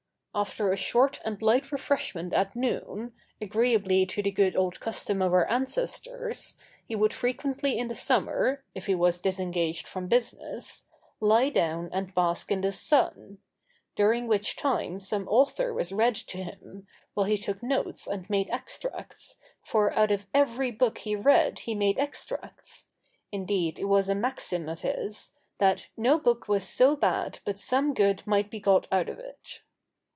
[0.33, 3.11] After a short and light refreshment at noon,
[3.41, 6.55] agreeably to the good old custom of our ancestors,
[6.87, 10.85] he would frequently in the summer, if he was disengaged from business,
[11.19, 13.39] lie down and bask in the sun;
[13.97, 18.49] during which time some author was read to him, while he took notes and made
[18.51, 22.87] extracts, for out of every book he read he made extracts;
[23.33, 27.93] indeed it was a maxim of his, that 'no book was so bad but some
[27.93, 29.59] good might be got out of it.